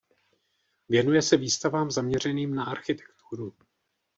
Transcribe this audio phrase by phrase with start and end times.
[0.89, 3.55] Věnuje se výstavám zaměřeným na architekturu.